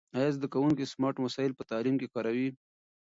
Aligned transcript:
آیا 0.17 0.29
زده 0.37 0.47
کوونکي 0.53 0.83
سمارټ 0.93 1.15
وسایل 1.21 1.51
په 1.55 1.63
تعلیم 1.71 1.95
کې 2.01 2.07
کاروي؟ 2.13 2.49